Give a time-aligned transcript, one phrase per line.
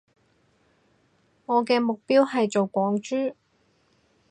[1.45, 3.35] 我嘅目標係做港豬